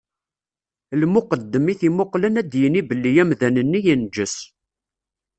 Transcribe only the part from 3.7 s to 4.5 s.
yenǧes.